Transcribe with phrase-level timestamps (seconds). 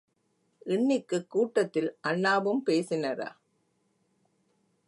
[0.65, 3.29] இன்னிக்குக் கூட்டத்தில் அண்ணாவும் பேசினரா?